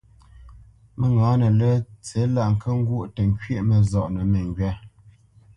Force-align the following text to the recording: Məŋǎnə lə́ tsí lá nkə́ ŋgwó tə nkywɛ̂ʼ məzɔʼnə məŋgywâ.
Məŋǎnə 0.99 1.47
lə́ 1.59 1.73
tsí 2.05 2.21
lá 2.35 2.43
nkə́ 2.53 2.73
ŋgwó 2.79 2.99
tə 3.15 3.21
nkywɛ̂ʼ 3.31 3.65
məzɔʼnə 3.69 4.21
məŋgywâ. 4.31 4.71